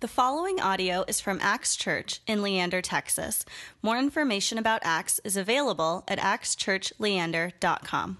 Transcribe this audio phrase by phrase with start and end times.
[0.00, 3.44] The following audio is from Axe Church in Leander, Texas.
[3.82, 8.16] More information about Axe is available at axechurchleander.com.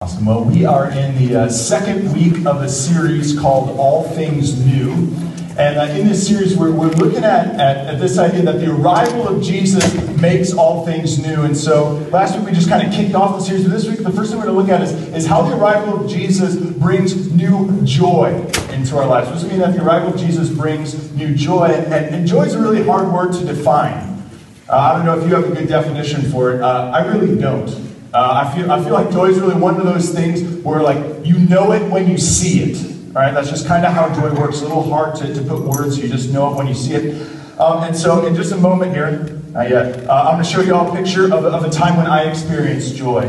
[0.00, 0.26] Awesome.
[0.26, 5.21] Well, we are in the uh, second week of a series called All Things New.
[5.58, 8.72] And uh, in this series, we're, we're looking at, at, at, this idea that the
[8.72, 9.84] arrival of Jesus
[10.18, 11.42] makes all things new.
[11.42, 13.64] And so last week we just kind of kicked off the series.
[13.64, 15.54] But this week, the first thing we're going to look at is, is how the
[15.54, 18.32] arrival of Jesus brings new joy
[18.70, 19.28] into our lives.
[19.28, 21.66] What does it mean that the arrival of Jesus brings new joy?
[21.66, 24.22] And, and joy is a really hard word to define.
[24.70, 26.62] Uh, I don't know if you have a good definition for it.
[26.62, 27.68] Uh, I really don't.
[28.14, 31.26] Uh, I, feel, I feel like joy is really one of those things where like
[31.26, 32.91] you know it when you see it.
[33.14, 34.62] All right, that's just kind of how joy works.
[34.62, 37.60] A little hard to, to put words, you just know it when you see it.
[37.60, 40.62] Um, and so, in just a moment here, not yet, uh, I'm going to show
[40.62, 43.24] you all a picture of, of a time when I experienced joy.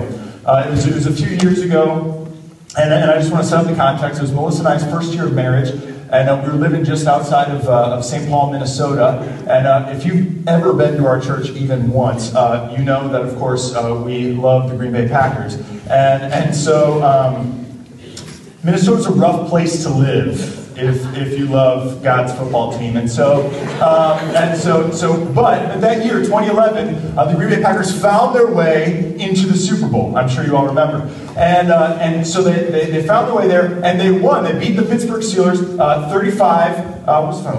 [0.46, 2.32] Uh, it, was, it was a few years ago,
[2.78, 4.20] and, and I just want to set up the context.
[4.20, 7.06] It was Melissa and I's first year of marriage, and uh, we were living just
[7.06, 8.30] outside of, uh, of St.
[8.30, 9.20] Paul, Minnesota.
[9.50, 13.24] And uh, if you've ever been to our church even once, uh, you know that,
[13.24, 15.56] of course, uh, we love the Green Bay Packers.
[15.90, 17.63] And, and so, um,
[18.64, 22.96] Minnesota's a rough place to live if, if you love God's football team.
[22.96, 23.48] And so,
[23.82, 28.52] um, and so, so, but that year, 2011, uh, the Green Bay Packers found their
[28.52, 30.16] way into the Super Bowl.
[30.18, 31.08] I'm sure you all remember.
[31.38, 34.46] And, uh, and so they, they, they, found their way there and they won.
[34.46, 37.52] They beat the Pittsburgh Steelers uh, 35, uh, what's the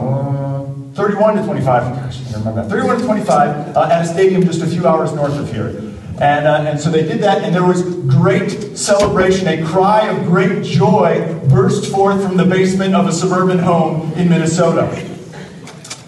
[0.95, 1.97] 31 to 25.
[1.97, 2.71] Gosh, I remember that.
[2.71, 5.94] 31 to 25 uh, at a stadium just a few hours north of here.
[6.21, 9.49] And, uh, and so they did that, and there was great celebration.
[9.49, 14.29] A cry of great joy burst forth from the basement of a suburban home in
[14.29, 14.89] Minnesota.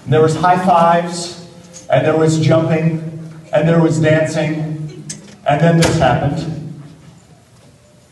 [0.05, 1.49] And there was high fives,
[1.91, 3.01] and there was jumping,
[3.53, 5.05] and there was dancing,
[5.45, 6.83] and then this happened.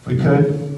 [0.01, 0.74] If we could.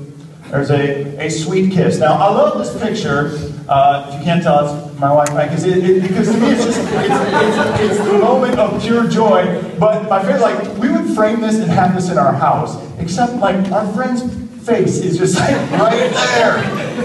[0.51, 1.99] There's a, a sweet kiss.
[1.99, 3.33] Now, I love this picture.
[3.69, 6.65] Uh, if you can't tell, it's my wife, because it, it, because to me it's
[6.65, 9.61] just it's, it's, it's, the moment of pure joy.
[9.79, 13.35] But my favorite, like we would frame this and have this in our house, except
[13.35, 14.23] like our friend's
[14.65, 16.63] face is just like right there.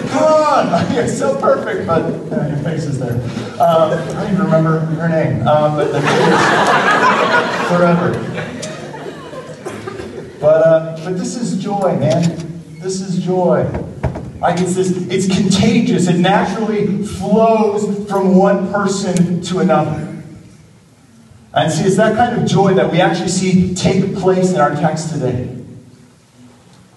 [0.09, 3.15] Come on, it's so perfect, but uh, your face is there.
[3.59, 6.01] Um, I don't even remember her name, um, but the
[7.69, 8.11] forever.
[10.39, 12.50] But uh, but this is joy, man.
[12.81, 13.69] This is joy.
[14.39, 16.07] Like it's this, it's contagious.
[16.07, 20.23] It naturally flows from one person to another.
[21.53, 24.71] And see, it's that kind of joy that we actually see take place in our
[24.71, 25.43] text today.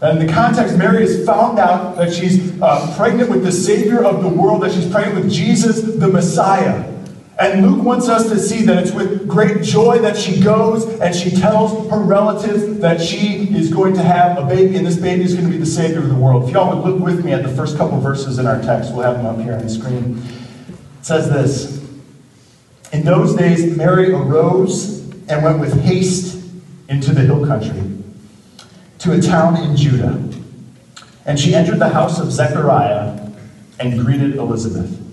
[0.00, 4.02] And in the context, Mary has found out that she's uh, pregnant with the Savior
[4.02, 6.93] of the world, that she's pregnant with Jesus, the Messiah.
[7.38, 11.14] And Luke wants us to see that it's with great joy that she goes and
[11.14, 15.24] she tells her relatives that she is going to have a baby, and this baby
[15.24, 16.44] is going to be the Savior of the world.
[16.44, 19.02] If y'all would look with me at the first couple verses in our text, we'll
[19.02, 20.22] have them up here on the screen.
[20.68, 21.84] It says this
[22.92, 26.40] In those days, Mary arose and went with haste
[26.88, 27.82] into the hill country
[29.00, 30.22] to a town in Judah.
[31.26, 33.28] And she entered the house of Zechariah
[33.80, 35.03] and greeted Elizabeth.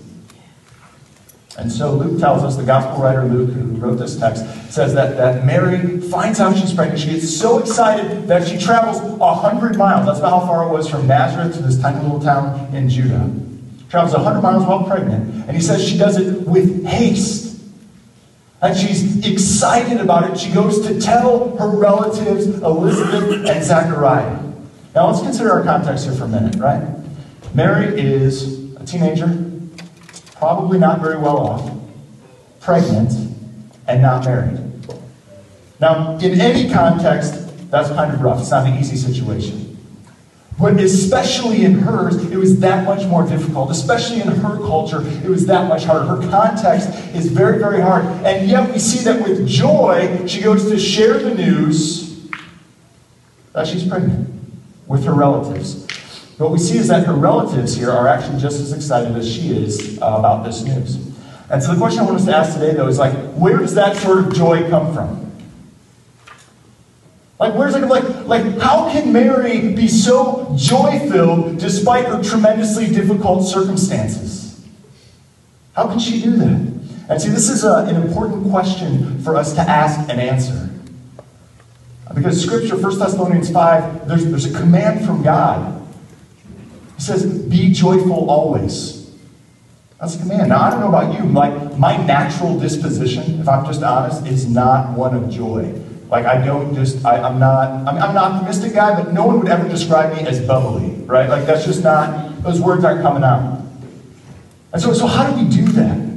[1.58, 5.18] And so Luke tells us, the gospel writer Luke, who wrote this text, says that,
[5.18, 7.00] that Mary finds out she's pregnant.
[7.00, 10.06] She gets so excited that she travels 100 miles.
[10.06, 13.30] That's about how far it was from Nazareth to this tiny little town in Judah.
[13.90, 15.46] Travels 100 miles while pregnant.
[15.46, 17.60] And he says she does it with haste.
[18.62, 20.38] And she's excited about it.
[20.38, 24.40] She goes to tell her relatives, Elizabeth and Zechariah.
[24.94, 26.82] Now let's consider our context here for a minute, right?
[27.54, 29.51] Mary is a teenager
[30.42, 31.70] probably not very well off,
[32.58, 33.12] pregnant,
[33.86, 34.58] and not married.
[35.78, 38.40] Now, in any context, that's kind of rough.
[38.40, 39.78] It's not an easy situation.
[40.58, 43.70] But especially in hers, it was that much more difficult.
[43.70, 46.06] Especially in her culture, it was that much harder.
[46.06, 48.04] Her context is very, very hard.
[48.26, 52.28] And yet we see that with joy, she goes to share the news
[53.52, 54.28] that she's pregnant
[54.88, 55.86] with her relatives.
[56.38, 59.52] What we see is that her relatives here are actually just as excited as she
[59.52, 60.96] is uh, about this news.
[61.50, 63.74] And so the question I want us to ask today, though, is like, where does
[63.74, 65.22] that sort of joy come from?
[67.38, 72.88] Like, where's it like, like, how can Mary be so joy filled despite her tremendously
[72.88, 74.64] difficult circumstances?
[75.74, 76.72] How can she do that?
[77.08, 80.70] And see, this is a, uh, an important question for us to ask and answer.
[82.14, 85.71] Because Scripture, 1 Thessalonians 5, there's, there's a command from God
[87.02, 89.02] says, Be joyful always.
[90.00, 90.48] That's a command.
[90.48, 94.48] Now, I don't know about you, like, my natural disposition, if I'm just honest, is
[94.48, 95.72] not one of joy.
[96.08, 99.38] Like, I don't just, I, am not, I'm, I'm an optimistic guy, but no one
[99.38, 101.28] would ever describe me as bubbly, right?
[101.28, 103.62] Like, that's just not, those words aren't coming out.
[104.72, 106.12] And so, so how do we do that?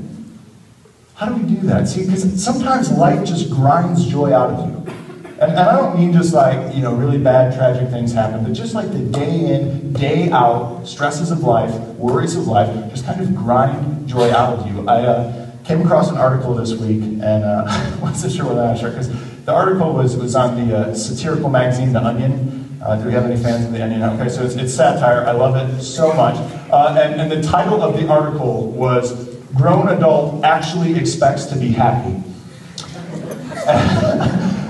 [1.14, 1.88] How do we do that?
[1.88, 4.95] See, because sometimes life just grinds joy out of you.
[5.38, 8.54] And, and, I don't mean just like, you know, really bad, tragic things happen, but
[8.54, 13.20] just like the day in, day out stresses of life, worries of life, just kind
[13.20, 14.88] of grind joy out of you.
[14.88, 18.92] I uh, came across an article this week, and uh, wasn't sure whether I should,
[18.92, 19.10] because
[19.44, 22.80] the article was, was on the uh, satirical magazine, The Onion.
[22.82, 24.04] Uh, do we have any fans of The Onion?
[24.04, 25.26] Okay, so it's, it's satire.
[25.26, 26.36] I love it so much.
[26.72, 31.74] Uh, and, and the title of the article was Grown Adult Actually Expects to Be
[31.74, 32.24] Happy.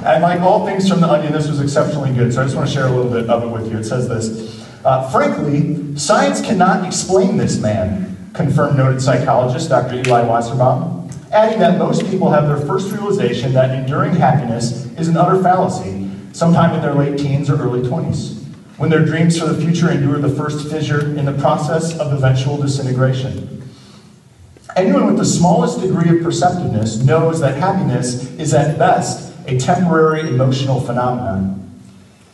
[0.05, 2.31] And like all things from the onion, this was exceptionally good.
[2.31, 3.79] So I just want to share a little bit of it with you.
[3.79, 9.95] It says this uh, Frankly, science cannot explain this man, confirmed noted psychologist Dr.
[9.95, 15.17] Eli Wasserbaum, adding that most people have their first realization that enduring happiness is an
[15.17, 18.43] utter fallacy sometime in their late teens or early 20s,
[18.77, 22.57] when their dreams for the future endure the first fissure in the process of eventual
[22.57, 23.51] disintegration.
[24.75, 30.21] Anyone with the smallest degree of perceptiveness knows that happiness is at best a temporary
[30.21, 31.61] emotional phenomenon.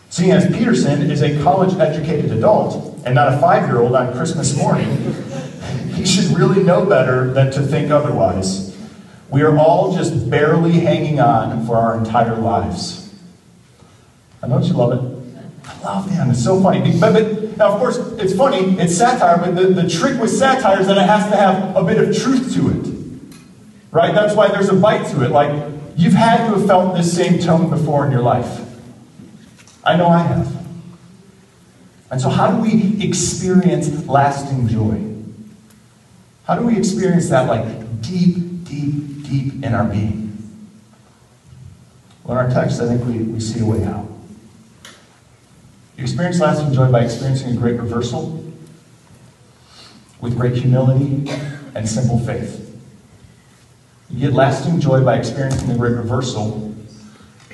[0.10, 4.14] Seeing as Peterson is a college educated adult and not a five year old on
[4.14, 4.90] Christmas morning,
[5.94, 8.78] he should really know better than to think otherwise.
[9.30, 13.14] We are all just barely hanging on for our entire lives.
[14.44, 15.40] I know you love it.
[15.66, 16.30] I love it.
[16.30, 17.00] It's so funny.
[17.00, 18.78] But, but, now, of course, it's funny.
[18.80, 21.84] It's satire, but the, the trick with satire is that it has to have a
[21.84, 23.38] bit of truth to it.
[23.92, 24.14] Right?
[24.14, 25.32] That's why there's a bite to it.
[25.32, 25.52] Like,
[26.02, 28.60] You've had to have felt this same tone before in your life.
[29.84, 30.66] I know I have.
[32.10, 35.00] And so, how do we experience lasting joy?
[36.46, 40.36] How do we experience that, like, deep, deep, deep in our being?
[42.24, 44.10] Well, in our text, I think we, we see a way out.
[45.98, 48.44] You experience lasting joy by experiencing a great reversal
[50.20, 51.30] with great humility
[51.76, 52.71] and simple faith.
[54.14, 56.76] You get lasting joy by experiencing the great reversal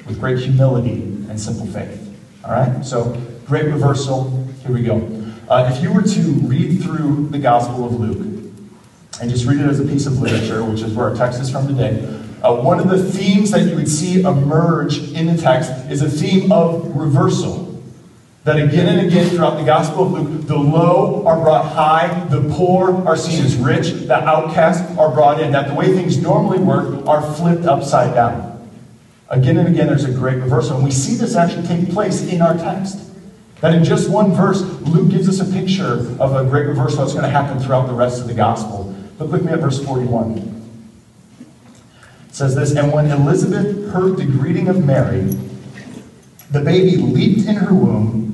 [0.07, 2.03] with great humility and simple faith.
[2.43, 2.83] All right?
[2.83, 4.45] So, great reversal.
[4.63, 4.95] Here we go.
[5.47, 8.51] Uh, if you were to read through the Gospel of Luke
[9.21, 11.49] and just read it as a piece of literature, which is where our text is
[11.49, 12.01] from today,
[12.41, 16.09] uh, one of the themes that you would see emerge in the text is a
[16.09, 17.66] theme of reversal.
[18.47, 22.39] That again and again throughout the Gospel of Luke, the low are brought high, the
[22.55, 25.51] poor are seen as rich, the outcasts are brought in.
[25.51, 28.69] That the way things normally work are flipped upside down.
[29.27, 30.77] Again and again, there's a great reversal.
[30.77, 33.11] And we see this actually take place in our text.
[33.59, 37.11] That in just one verse, Luke gives us a picture of a great reversal that's
[37.11, 38.95] going to happen throughout the rest of the Gospel.
[39.19, 40.71] Look with me at verse 41.
[42.29, 45.23] It says this And when Elizabeth heard the greeting of Mary,
[46.49, 48.27] the baby leaped in her womb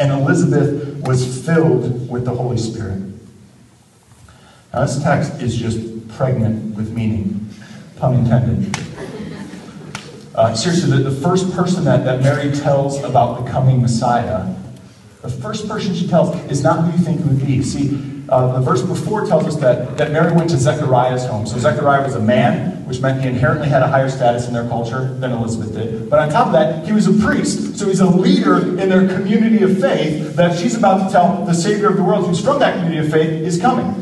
[0.00, 3.02] and Elizabeth was filled with the Holy Spirit.
[4.72, 7.48] Now, this text is just pregnant with meaning,
[7.96, 8.76] pun intended.
[10.34, 14.54] Uh, seriously, the, the first person that, that Mary tells about the coming Messiah,
[15.20, 17.62] the first person she tells is not who you think it would be.
[17.62, 21.46] See, uh, the verse before tells us that, that Mary went to Zechariah's home.
[21.46, 24.66] So Zechariah was a man, which meant he inherently had a higher status in their
[24.66, 26.10] culture than Elizabeth did.
[26.10, 27.78] But on top of that, he was a priest.
[27.78, 31.54] So he's a leader in their community of faith that she's about to tell the
[31.54, 33.96] Savior of the world, who's from that community of faith, is coming.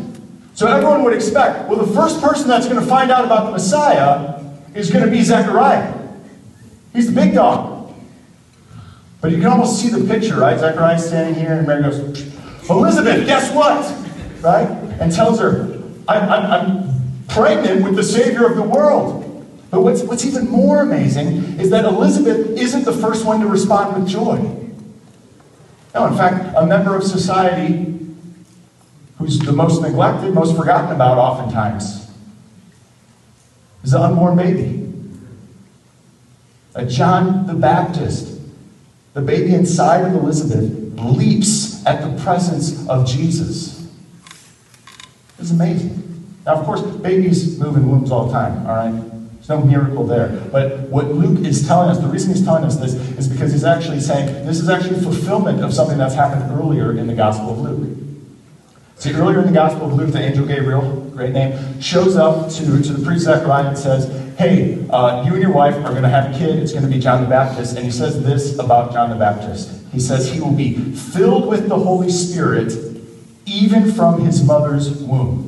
[0.55, 3.53] So everyone would expect, well, the first person that's going to find out about the
[3.53, 4.43] Messiah
[4.75, 5.95] is going to be Zechariah.
[6.95, 7.95] He's the big dog.
[9.21, 10.59] But you can almost see the picture, right?
[10.59, 11.99] Zechariah standing here, and Mary goes,
[12.71, 13.85] Elizabeth, guess what?
[14.41, 14.67] right?
[14.99, 15.75] And tells her,
[16.09, 16.98] I'm, I'm, I'm
[17.29, 19.25] pregnant with the Savior of the world.
[19.71, 24.01] But what's, what's even more amazing is that Elizabeth isn't the first one to respond
[24.01, 24.37] with joy.
[25.95, 27.95] No, in fact, a member of society
[29.19, 32.11] who's the most neglected, most forgotten about oftentimes,
[33.83, 34.85] is the unborn baby.
[36.75, 38.41] A John the Baptist,
[39.15, 43.89] the baby inside of Elizabeth, leaps at the presence of Jesus.
[45.39, 46.18] It's amazing.
[46.49, 49.11] Now, of course, babies move in wombs all the time, all right?
[49.35, 50.29] There's no miracle there.
[50.51, 53.65] But what Luke is telling us, the reason he's telling us this is because he's
[53.65, 57.59] actually saying this is actually fulfillment of something that's happened earlier in the Gospel of
[57.59, 57.99] Luke.
[58.97, 62.83] See, earlier in the Gospel of Luke, the angel Gabriel, great name, shows up to,
[62.83, 64.07] to the priest Zechariah and says,
[64.39, 66.61] Hey, uh, you and your wife are going to have a kid.
[66.61, 67.77] It's going to be John the Baptist.
[67.77, 69.83] And he says this about John the Baptist.
[69.93, 72.73] He says, He will be filled with the Holy Spirit
[73.45, 75.48] even from his mother's womb.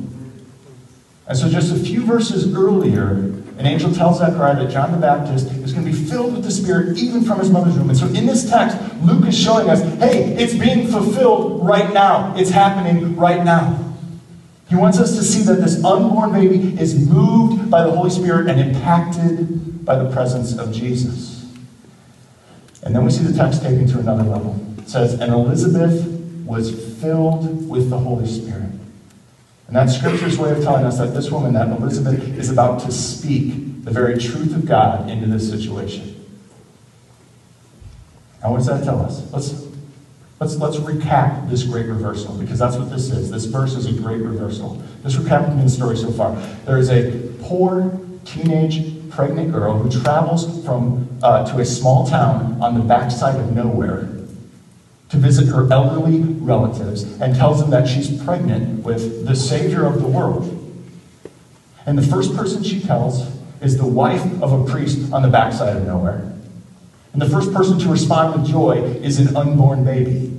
[1.31, 3.11] And so, just a few verses earlier,
[3.57, 6.51] an angel tells Zechariah that John the Baptist is going to be filled with the
[6.51, 7.89] Spirit even from his mother's womb.
[7.89, 12.35] And so, in this text, Luke is showing us hey, it's being fulfilled right now.
[12.35, 13.95] It's happening right now.
[14.67, 18.49] He wants us to see that this unborn baby is moved by the Holy Spirit
[18.49, 21.49] and impacted by the presence of Jesus.
[22.83, 24.59] And then we see the text taken to another level.
[24.79, 26.05] It says, And Elizabeth
[26.43, 28.80] was filled with the Holy Spirit.
[29.71, 32.91] And that's Scripture's way of telling us that this woman, that Elizabeth, is about to
[32.91, 36.25] speak the very truth of God into this situation.
[38.43, 39.31] Now, what does that tell us?
[39.31, 39.71] Let's
[40.41, 43.29] Let's, let's recap this great reversal because that's what this is.
[43.29, 44.81] This verse is a great reversal.
[45.03, 46.35] Just recapping the story so far.
[46.65, 52.59] There is a poor teenage pregnant girl who travels from uh, to a small town
[52.59, 54.09] on the backside of nowhere
[55.11, 60.01] to visit her elderly relatives and tells them that she's pregnant with the Savior of
[60.01, 60.57] the world.
[61.85, 63.27] And the first person she tells
[63.61, 66.31] is the wife of a priest on the backside of nowhere.
[67.13, 70.31] And the first person to respond with joy is an unborn baby.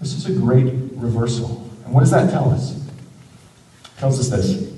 [0.00, 1.68] This is a great reversal.
[1.84, 2.76] And what does that tell us?
[2.76, 4.72] It tells us this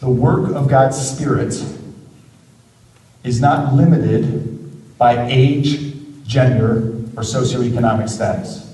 [0.00, 1.54] the work of God's Spirit
[3.22, 5.89] is not limited by age,
[6.30, 6.76] gender,
[7.16, 8.72] or socioeconomic status.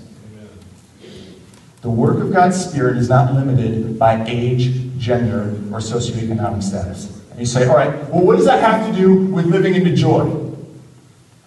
[1.81, 7.19] The work of God's Spirit is not limited by age, gender, or socioeconomic status.
[7.31, 9.95] And you say, all right, well, what does that have to do with living into
[9.97, 10.53] joy?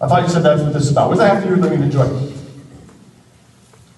[0.00, 1.10] I thought you said that's what this is about.
[1.10, 2.08] What does that have to do with living into joy?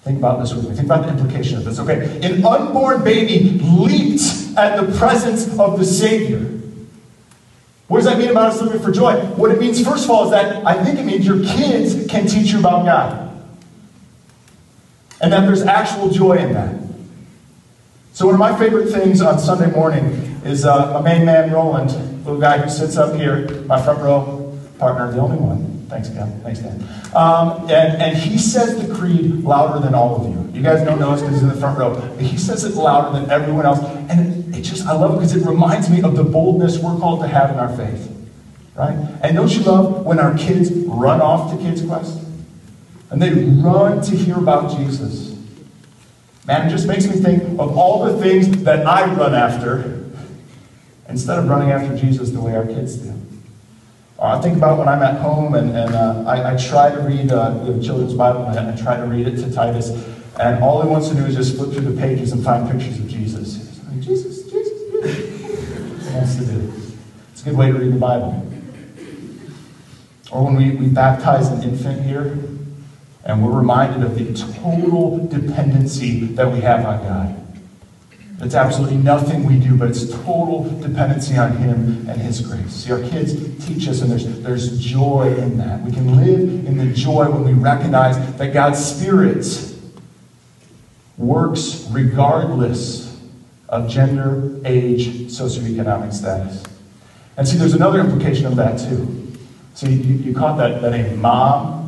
[0.03, 0.75] Think about this with me.
[0.75, 1.79] Think about the implication of this.
[1.79, 6.61] Okay, an unborn baby leaped at the presence of the Savior.
[7.93, 9.17] What does that mean about us living for joy?
[9.35, 12.25] What it means, first of all, is that I think it means your kids can
[12.25, 13.45] teach you about God.
[15.21, 16.75] And that there's actual joy in that.
[18.13, 20.05] So, one of my favorite things on Sunday morning
[20.43, 21.91] is uh, my main man, Roland,
[22.25, 25.85] little guy who sits up here, my front row partner, the only one.
[25.87, 26.41] Thanks, Dan.
[26.41, 26.81] Thanks, Dan.
[27.13, 30.42] Um, and, and he says the creed louder than all of you.
[30.53, 31.95] You guys don't know us because he's in the front row.
[31.95, 33.79] But he says it louder than everyone else.
[34.09, 37.21] And it, just, I love it because it reminds me of the boldness we're called
[37.21, 38.09] to have in our faith.
[38.75, 38.95] Right?
[39.23, 42.19] And don't you love when our kids run off to Kids Quest?
[43.09, 45.35] And they run to hear about Jesus.
[46.45, 50.03] Man, it just makes me think of all the things that I run after
[51.07, 53.13] instead of running after Jesus the way our kids do.
[54.19, 57.01] Uh, I think about when I'm at home and, and uh, I, I, try to
[57.01, 59.89] read uh, the children's Bible and I try to read it to Titus,
[60.39, 62.99] and all he wants to do is just flip through the pages and find pictures
[62.99, 63.57] of Jesus.
[63.57, 66.13] He's like, Jesus, Jesus, Jesus.
[66.13, 66.73] wants to do.
[67.31, 68.49] It's a good way to read the Bible.
[70.31, 72.39] Or when we, we baptize an infant here,
[73.25, 77.39] and we're reminded of the total dependency that we have on God.
[78.41, 82.71] It's absolutely nothing we do, but it's total dependency on Him and His grace.
[82.71, 83.33] See, our kids
[83.65, 85.81] teach us, and there's, there's joy in that.
[85.81, 89.45] We can live in the joy when we recognize that God's Spirit
[91.23, 93.19] works regardless
[93.69, 96.63] of gender, age, socioeconomic status.
[97.37, 99.33] And see, there's another implication of that, too.
[99.73, 101.83] See, you, you caught that, that a mom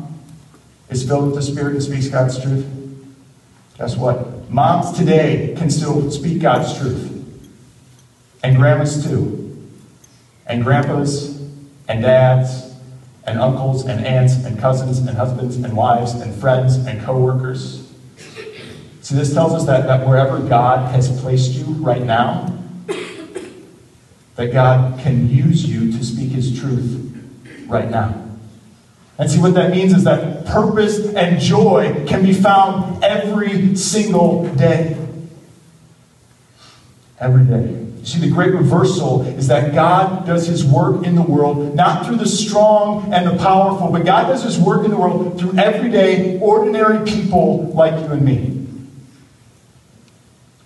[0.90, 2.66] is filled with the Spirit and speaks God's truth?
[3.78, 4.50] Guess what?
[4.50, 7.12] Moms today can still speak God's truth.
[8.42, 9.68] And grandmas too.
[10.46, 11.40] And grandpas
[11.88, 12.74] and dads
[13.24, 17.85] and uncles and aunts and cousins and husbands and wives and friends and coworkers.
[19.06, 22.52] See, this tells us that, that wherever God has placed you right now,
[24.34, 27.16] that God can use you to speak his truth
[27.68, 28.28] right now.
[29.16, 34.52] And see, what that means is that purpose and joy can be found every single
[34.56, 34.98] day.
[37.20, 37.86] Every day.
[38.00, 42.06] You see, the great reversal is that God does his work in the world, not
[42.06, 45.56] through the strong and the powerful, but God does his work in the world through
[45.56, 48.65] everyday, ordinary people like you and me.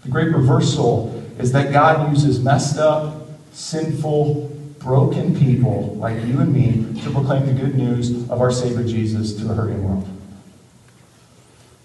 [0.02, 6.52] The great reversal is that God uses messed up, sinful, broken people like you and
[6.52, 10.08] me to proclaim the good news of our Savior Jesus to a hurting world.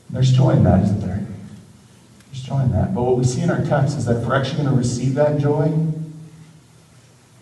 [0.10, 1.26] There's joy in that, isn't there?
[2.32, 2.96] There's joy in that.
[2.96, 5.16] But what we see in our text is that if we're actually going to receive
[5.16, 5.74] that joy,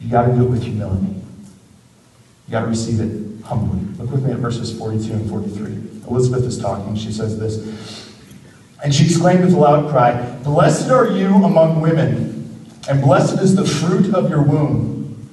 [0.02, 1.06] you got to do it with humility.
[2.48, 3.80] You got to receive it humbly.
[3.98, 6.08] Look with me at verses 42 and 43.
[6.10, 6.96] Elizabeth is talking.
[6.96, 8.13] She says this.
[8.84, 13.56] And she exclaimed with a loud cry, Blessed are you among women, and blessed is
[13.56, 15.30] the fruit of your womb.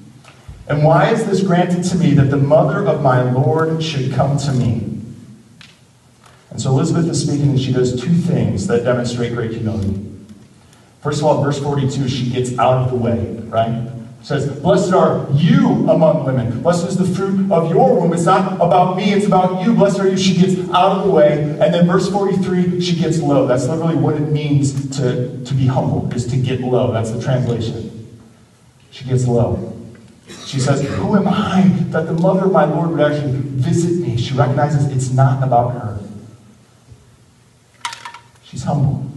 [0.68, 4.38] And why is this granted to me that the mother of my Lord should come
[4.38, 4.86] to me?
[6.50, 10.06] And so Elizabeth is speaking, and she does two things that demonstrate great humility.
[11.02, 13.90] First of all, verse 42, she gets out of the way, right?
[14.22, 16.60] Says, Blessed are you among women.
[16.62, 18.12] Blessed is the fruit of your womb.
[18.12, 19.74] It's not about me, it's about you.
[19.74, 20.16] Blessed are you.
[20.16, 21.42] She gets out of the way.
[21.42, 23.46] And then verse 43, she gets low.
[23.46, 26.92] That's literally what it means to, to be humble, is to get low.
[26.92, 28.18] That's the translation.
[28.90, 29.76] She gets low.
[30.44, 34.16] She says, Who am I that the mother of my Lord would actually visit me?
[34.16, 36.00] She recognizes it's not about her.
[38.44, 39.10] She's humble.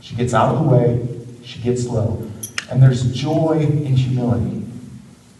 [0.00, 1.08] She gets out of the way.
[1.44, 2.25] She gets low.
[2.70, 4.64] And there's joy in humility.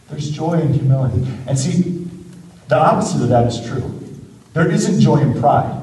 [0.09, 1.27] There's joy in humility.
[1.47, 2.07] And see,
[2.67, 3.93] the opposite of that is true.
[4.53, 5.73] There isn't joy in pride.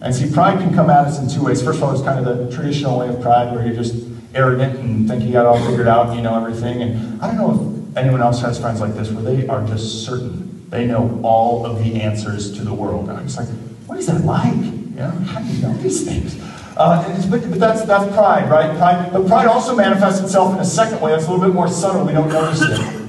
[0.00, 1.62] And see, pride can come at us in two ways.
[1.62, 3.94] First of all, it's kind of the traditional way of pride where you're just
[4.34, 6.82] arrogant and think you got it all figured out, and you know everything.
[6.82, 10.04] And I don't know if anyone else has friends like this where they are just
[10.04, 13.10] certain they know all of the answers to the world.
[13.10, 13.48] And I'm just like,
[13.86, 14.81] what is that like?
[14.94, 16.38] Know, how do you know these things?
[16.76, 18.76] Uh, but, but that's, that's pride, right?
[18.76, 21.68] Pride, but pride also manifests itself in a second way that's a little bit more
[21.68, 22.04] subtle.
[22.04, 23.02] We don't notice it.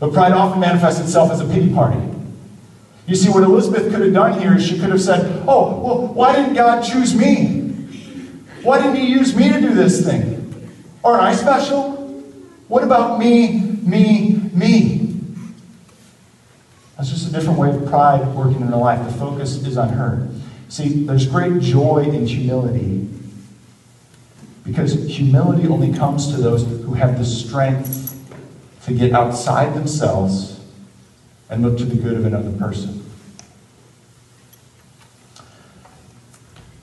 [0.00, 2.00] But pride often manifests itself as a pity party.
[3.06, 6.06] You see, what Elizabeth could have done here is she could have said, Oh, well,
[6.08, 7.62] why didn't God choose me?
[8.62, 10.70] Why didn't He use me to do this thing?
[11.02, 11.92] Aren't I special?
[12.68, 15.16] What about me, me, me?
[16.96, 19.04] That's just a different way of pride working in her life.
[19.10, 20.28] The focus is on her.
[20.68, 23.08] See, there's great joy in humility
[24.64, 28.14] because humility only comes to those who have the strength
[28.84, 30.60] to get outside themselves
[31.48, 33.02] and look to the good of another person.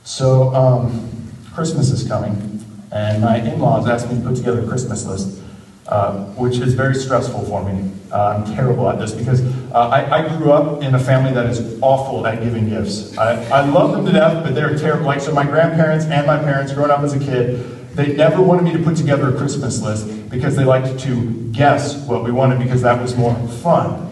[0.03, 1.11] So, um,
[1.53, 5.41] Christmas is coming, and my in laws asked me to put together a Christmas list.
[5.87, 7.91] Uh, which is very stressful for me.
[8.11, 11.45] Uh, I'm terrible at this because uh, I, I, grew up in a family that
[11.45, 13.15] is awful at giving gifts.
[13.19, 15.05] I, I love them to death, but they're terrible.
[15.05, 18.63] Like, so my grandparents and my parents, growing up as a kid, they never wanted
[18.63, 22.57] me to put together a Christmas list because they liked to guess what we wanted
[22.57, 24.11] because that was more fun.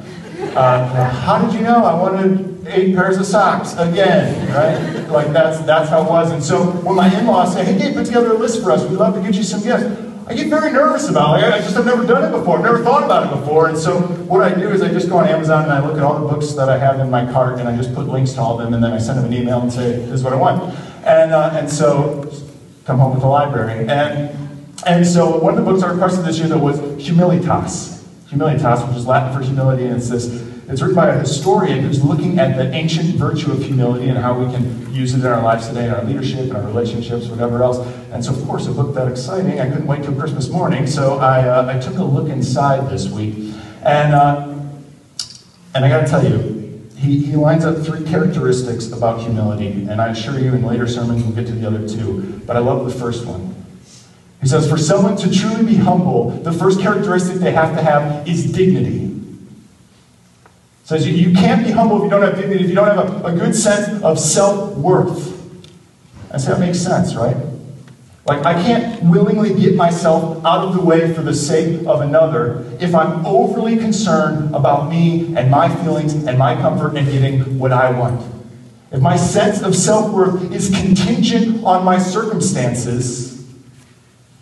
[0.56, 5.10] Uh, how did you know I wanted eight pairs of socks again, right?
[5.10, 6.32] Like that's that's how it was.
[6.32, 8.88] And so when my in-laws say, "Hey, Gabe, put together a list for us.
[8.88, 11.54] We'd love to get you some gifts," I get very nervous about it.
[11.54, 12.58] I just have never done it before.
[12.58, 13.68] I've never thought about it before.
[13.68, 16.04] And so what I do is I just go on Amazon and I look at
[16.04, 18.42] all the books that I have in my cart and I just put links to
[18.42, 20.32] all of them and then I send them an email and say, this is what
[20.32, 20.74] I want.
[21.06, 22.32] And, uh, and so
[22.86, 23.86] come home with the library.
[23.90, 24.38] And,
[24.86, 28.04] and so one of the books I requested this year that was Humilitas.
[28.30, 32.04] Humilitas, which is Latin for humility, and it's this it's written by a historian who's
[32.04, 35.44] looking at the ancient virtue of humility and how we can use it in our
[35.44, 37.78] lives today, in our leadership, in our relationships, whatever else.
[38.12, 41.20] And so, of course, a book that exciting, I couldn't wait till Christmas morning, so
[41.20, 43.54] I, uh, I took a look inside this week.
[43.84, 44.56] And, uh,
[45.76, 50.02] and I got to tell you, he, he lines up three characteristics about humility, and
[50.02, 52.92] I assure you in later sermons we'll get to the other two, but I love
[52.92, 53.54] the first one.
[54.42, 58.28] He says, For someone to truly be humble, the first characteristic they have to have
[58.28, 59.13] is dignity
[60.84, 63.24] says you, you can't be humble if you don't have dignity, if you don't have
[63.24, 65.32] a, a good sense of self worth.
[66.32, 67.38] I say that makes sense, right?
[68.26, 72.66] Like, I can't willingly get myself out of the way for the sake of another
[72.80, 77.74] if I'm overly concerned about me and my feelings and my comfort and getting what
[77.74, 78.22] I want.
[78.92, 83.46] If my sense of self worth is contingent on my circumstances,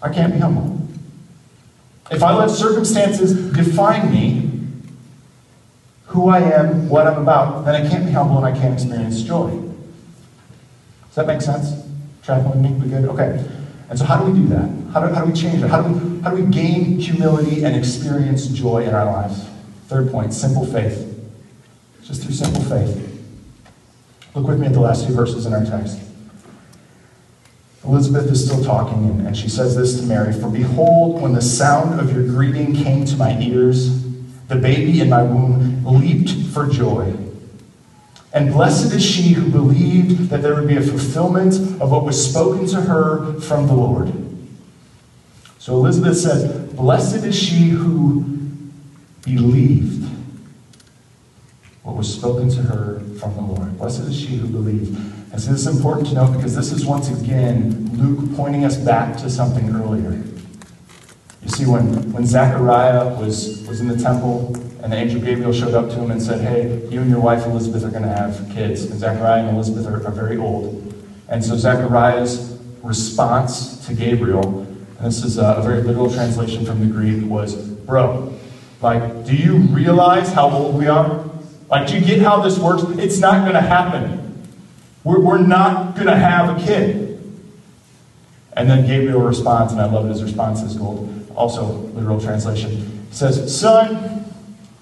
[0.02, 0.88] I can't be humble.
[2.12, 4.51] If I let circumstances define me,
[6.12, 9.22] who I am, what I'm about, then I can't be humble and I can't experience
[9.22, 9.50] joy.
[11.08, 11.88] Does that make sense?
[12.28, 12.70] With me?
[12.70, 13.06] We good?
[13.10, 13.46] Okay.
[13.90, 14.70] And so, how do we do that?
[14.94, 15.70] How do, how do we change it?
[15.70, 19.46] How do we, how do we gain humility and experience joy in our lives?
[19.88, 21.08] Third point simple faith.
[22.04, 23.22] Just through simple faith.
[24.34, 26.00] Look with me at the last few verses in our text.
[27.84, 31.42] Elizabeth is still talking, and, and she says this to Mary For behold, when the
[31.42, 34.11] sound of your greeting came to my ears,
[34.52, 37.16] the baby in my womb leaped for joy.
[38.34, 42.30] And blessed is she who believed that there would be a fulfillment of what was
[42.30, 44.12] spoken to her from the Lord.
[45.58, 48.24] So Elizabeth says, Blessed is she who
[49.24, 50.10] believed
[51.84, 53.78] what was spoken to her from the Lord.
[53.78, 54.98] Blessed is she who believed.
[55.32, 58.76] And so this is important to note because this is once again Luke pointing us
[58.76, 60.22] back to something earlier.
[61.62, 64.48] See, when, when Zechariah was, was in the temple
[64.82, 67.46] and the angel Gabriel showed up to him and said, Hey, you and your wife
[67.46, 68.86] Elizabeth are going to have kids.
[68.86, 70.92] And Zechariah and Elizabeth are, are very old.
[71.30, 74.62] And so Zechariah's response to Gabriel,
[74.98, 78.34] and this is a, a very literal translation from the Greek, was, Bro,
[78.82, 81.30] like, do you realize how old we are?
[81.70, 82.82] Like, do you get how this works?
[82.98, 84.48] It's not going to happen.
[85.04, 87.22] We're, we're not going to have a kid.
[88.54, 91.21] And then Gabriel responds, and I love his response is gold.
[91.36, 93.08] Also literal translation.
[93.12, 94.26] Says, Son,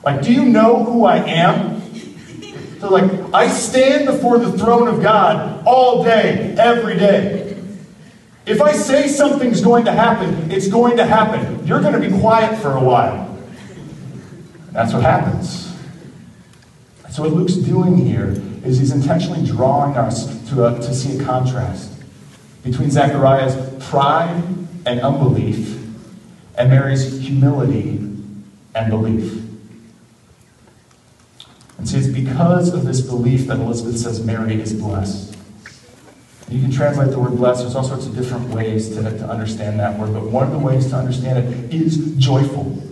[0.04, 1.80] like, do you know who I am?
[2.80, 7.58] So, like, I stand before the throne of God all day, every day.
[8.46, 11.68] If I say something's going to happen, it's going to happen.
[11.68, 13.38] You're going to be quiet for a while.
[14.72, 15.76] That's what happens.
[17.12, 21.24] So, what Luke's doing here is he's intentionally drawing us to, a, to see a
[21.24, 21.92] contrast
[22.64, 24.44] between Zechariah's pride
[24.86, 25.79] and unbelief
[26.60, 27.98] and Mary's humility
[28.76, 29.42] and belief.
[31.78, 35.38] And see, it's because of this belief that Elizabeth says Mary is blessed.
[36.50, 37.62] You can translate the word blessed.
[37.62, 40.60] There's all sorts of different ways to, to understand that word, but one of the
[40.60, 42.84] ways to understand it is joyful.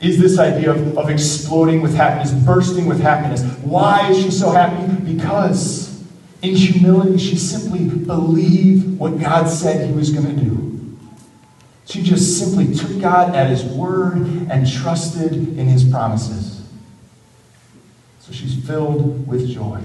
[0.00, 3.42] Is this idea of, of exploding with happiness, bursting with happiness.
[3.62, 4.92] Why is she so happy?
[5.12, 6.02] Because
[6.42, 10.67] in humility, she simply believed what God said he was going to do.
[11.88, 14.18] She just simply took God at his word
[14.50, 16.62] and trusted in his promises.
[18.20, 19.80] So she's filled with joy.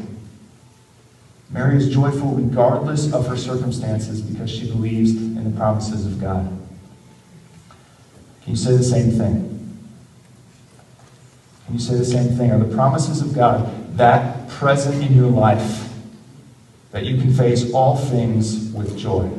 [1.50, 6.46] Mary is joyful regardless of her circumstances because she believes in the promises of God.
[8.42, 9.78] Can you say the same thing?
[11.66, 12.52] Can you say the same thing?
[12.52, 15.90] Are the promises of God that present in your life
[16.92, 19.32] that you can face all things with joy?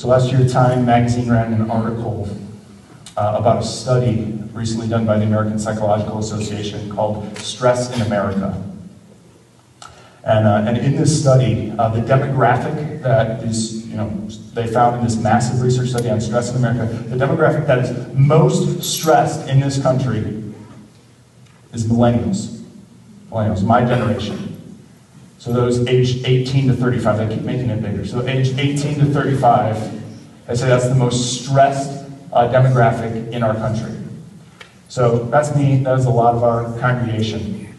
[0.00, 2.26] So last year, Time magazine ran an article
[3.18, 8.64] uh, about a study recently done by the American Psychological Association called Stress in America.
[10.24, 14.08] And, uh, and in this study, uh, the demographic that is, you know,
[14.54, 18.14] they found in this massive research study on stress in America, the demographic that is
[18.14, 20.20] most stressed in this country
[21.74, 22.62] is millennials.
[23.30, 24.49] Millennials, my generation.
[25.40, 28.04] So those aged 18 to 35, they keep making it bigger.
[28.04, 30.02] So aged 18 to 35,
[30.48, 33.90] I say that's the most stressed uh, demographic in our country.
[34.88, 37.69] So that's me, that is a lot of our congregation.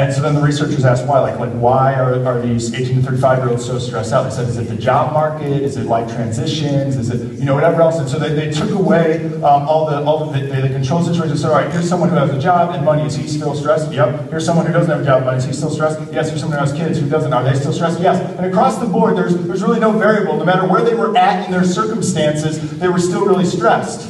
[0.00, 3.02] And so then the researchers asked why, like, like why are, are these 18 to
[3.02, 4.22] 35 year olds so stressed out?
[4.22, 5.62] They said, is it the job market?
[5.62, 6.96] Is it life transitions?
[6.96, 7.98] Is it, you know, whatever else?
[7.98, 11.42] And so they, they took away um, all the all the, the, the control situations
[11.42, 13.02] said, all right, here's someone who has a job and money.
[13.02, 13.92] Is he still stressed?
[13.92, 14.30] Yep.
[14.30, 15.36] Here's someone who doesn't have a job and money.
[15.36, 16.00] Is he still stressed?
[16.10, 16.30] Yes.
[16.30, 17.34] Here's someone who has kids who doesn't.
[17.34, 18.00] Are they still stressed?
[18.00, 18.18] Yes.
[18.38, 20.38] And across the board, there's, there's really no variable.
[20.38, 24.09] No matter where they were at in their circumstances, they were still really stressed.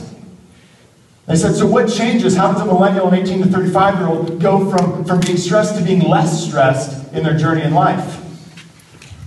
[1.31, 2.35] They said, so what changes?
[2.35, 5.79] How does a millennial and 18 to 35 year old go from, from being stressed
[5.79, 8.21] to being less stressed in their journey in life?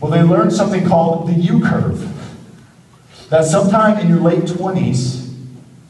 [0.01, 2.05] Well, they learned something called the U curve.
[3.29, 5.33] That sometime in your late 20s,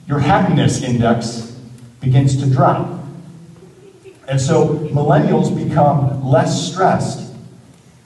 [0.08, 1.58] your happiness index
[2.00, 3.04] begins to drop.
[4.28, 7.34] And so millennials become less stressed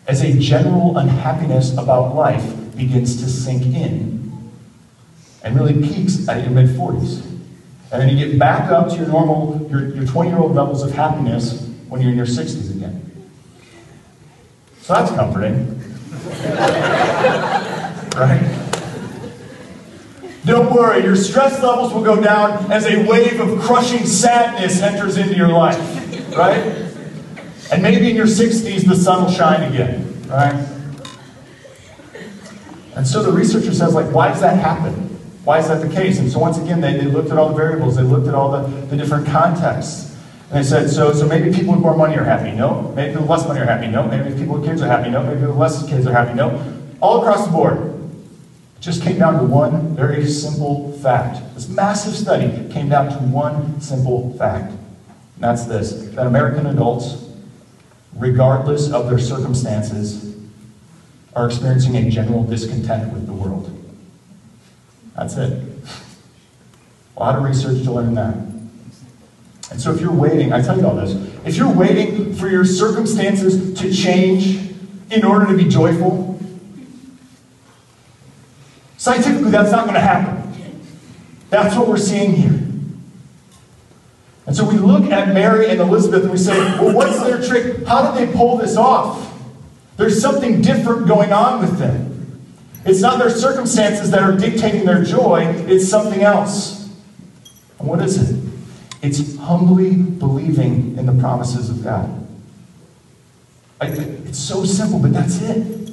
[0.08, 4.50] as a general unhappiness about life begins to sink in
[5.44, 7.37] and really peaks at your mid 40s.
[7.92, 10.84] And then you get back up to your normal, your, your 20 year old levels
[10.84, 13.04] of happiness when you're in your 60s again.
[14.82, 15.80] So that's comforting.
[18.18, 18.64] right?
[20.44, 25.18] Don't worry, your stress levels will go down as a wave of crushing sadness enters
[25.18, 25.78] into your life.
[26.36, 26.88] Right?
[27.72, 30.24] And maybe in your 60s the sun will shine again.
[30.28, 30.68] Right?
[32.96, 35.07] And so the researcher says, like, why does that happen?
[35.48, 36.20] Why is that the case?
[36.20, 38.52] And so once again, they, they looked at all the variables, they looked at all
[38.52, 40.14] the, the different contexts.
[40.50, 42.52] And they said, so, so maybe people with more money are happy.
[42.52, 42.92] No.
[42.98, 43.88] Maybe with less money are happy.
[43.88, 44.06] No.
[44.06, 45.10] Maybe people with kids are happy.
[45.10, 45.24] No.
[45.24, 46.34] Maybe with less kids are happy.
[46.34, 46.50] No.
[47.00, 47.78] All across the board.
[47.78, 51.40] It just came down to one very simple fact.
[51.56, 54.72] This massive study came down to one simple fact.
[54.72, 57.26] And that's this that American adults,
[58.18, 60.36] regardless of their circumstances,
[61.38, 63.77] are experiencing a general discontent with the world.
[65.18, 65.64] That's it.
[67.16, 68.36] A lot of research to learn that.
[69.72, 71.14] And so if you're waiting, I tell you all this,
[71.46, 74.72] if you're waiting for your circumstances to change
[75.10, 76.40] in order to be joyful,
[78.98, 80.36] scientifically that's not going to happen.
[81.50, 82.64] That's what we're seeing here.
[84.46, 87.86] And so we look at Mary and Elizabeth and we say, well, what's their trick?
[87.86, 89.34] How did they pull this off?
[89.98, 92.17] There's something different going on with them.
[92.88, 96.90] It's not their circumstances that are dictating their joy, it's something else.
[97.80, 98.50] And what is it?
[99.02, 102.26] It's humbly believing in the promises of God.
[103.82, 105.92] I, it's so simple, but that's it.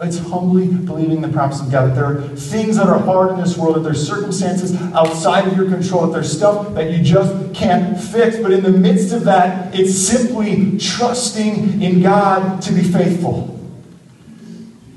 [0.00, 3.40] It's humbly believing the promise of God that there are things that are hard in
[3.40, 7.54] this world, that there's circumstances outside of your control, that there's stuff that you just
[7.54, 8.38] can't fix.
[8.38, 13.53] But in the midst of that, it's simply trusting in God to be faithful.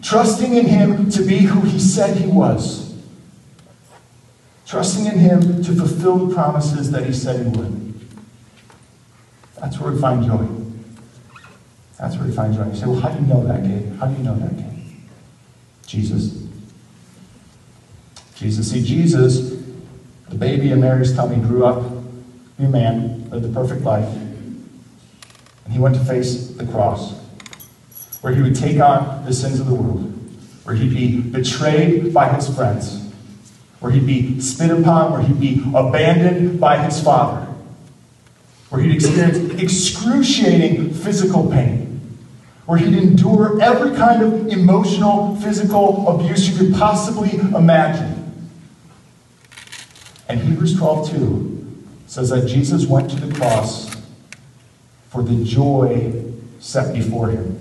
[0.02, 2.96] Trusting in Him to be who He said He was,
[4.66, 7.88] trusting in Him to fulfill the promises that He said He would.
[9.60, 10.48] That's where we find joy.
[12.00, 12.68] That's where we find joy.
[12.68, 13.98] You say, well, how do you know that, Gabe?
[13.98, 14.88] How do you know that, Gabe?
[15.88, 16.48] Jesus.
[18.36, 18.72] Jesus.
[18.72, 19.64] See, Jesus,
[20.30, 21.82] the baby in Mary's tummy, grew up,
[22.58, 24.08] be a man, lived the perfect life.
[25.66, 27.16] And he went to face the cross,
[28.22, 30.14] where he would take on the sins of the world,
[30.64, 33.12] where he'd be betrayed by his friends,
[33.80, 37.46] where he'd be spit upon, where he'd be abandoned by his father,
[38.70, 41.88] where he'd experience excruciating physical pain
[42.68, 48.14] where he'd endure every kind of emotional, physical abuse you could possibly imagine.
[50.28, 51.78] And Hebrews 12 2
[52.08, 53.96] says that Jesus went to the cross
[55.10, 56.26] for the joy
[56.60, 57.57] set before him.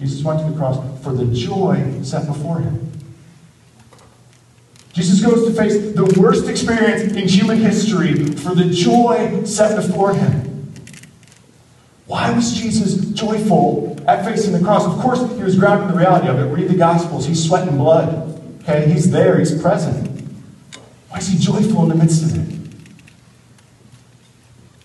[0.00, 2.90] Jesus went to the cross for the joy set before him.
[4.94, 10.14] Jesus goes to face the worst experience in human history for the joy set before
[10.14, 10.72] him.
[12.06, 14.86] Why was Jesus joyful at facing the cross?
[14.86, 16.44] Of course, he was grounded in the reality of it.
[16.44, 17.26] Read the Gospels.
[17.26, 18.26] He's sweating blood.
[18.62, 19.38] Okay, he's there.
[19.38, 20.08] He's present.
[21.08, 22.56] Why is he joyful in the midst of it?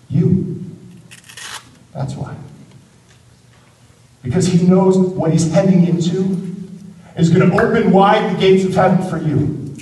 [0.10, 0.64] You.
[1.94, 2.36] That's why.
[4.36, 6.54] Because he knows what he's heading into
[7.16, 9.74] is going to open wide the gates of heaven for you.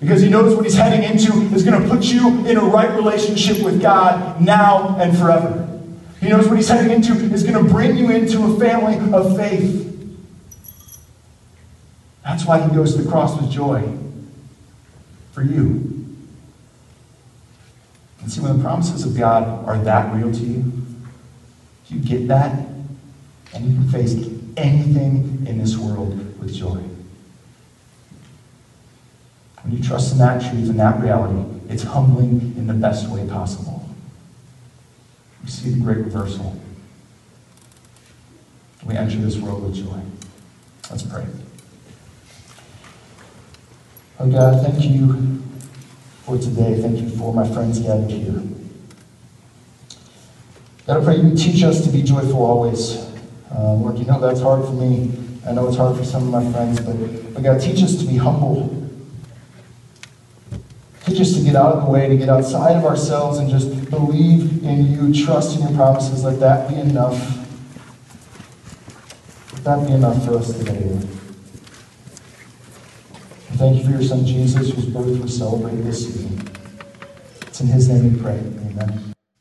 [0.00, 2.96] Because he knows what he's heading into is going to put you in a right
[2.96, 5.68] relationship with God now and forever.
[6.18, 9.36] He knows what he's heading into is going to bring you into a family of
[9.36, 9.82] faith.
[12.24, 13.86] That's why he goes to the cross with joy
[15.32, 16.06] for you.
[18.22, 20.72] And see, when the promises of God are that real to you,
[21.86, 22.75] Do you get that,
[23.56, 24.14] and you can face
[24.56, 26.80] anything in this world with joy.
[29.62, 33.26] When you trust in that truth and that reality, it's humbling in the best way
[33.26, 33.76] possible
[35.46, 36.60] we see the great reversal.
[38.84, 40.00] We enter this world with joy.
[40.90, 41.24] Let's pray.
[44.18, 45.40] Oh God, thank you
[46.24, 46.80] for today.
[46.80, 48.42] Thank you for my friends gathered here.
[50.88, 53.05] God, I pray you teach us to be joyful always.
[53.56, 55.12] Uh, Lord, you know that's hard for me.
[55.46, 58.04] I know it's hard for some of my friends, but, but God, teach us to
[58.04, 58.76] be humble
[61.06, 63.90] Teach us to get out of the way, to get outside of ourselves and just
[63.90, 66.24] believe in you, trust in your promises.
[66.24, 67.14] Let that be enough.
[69.52, 71.04] Let that be enough for us today, Lord.
[73.54, 76.50] Thank you for your son Jesus, whose birth we celebrate this season.
[77.42, 78.38] It's in his name we pray.
[78.38, 79.15] Amen.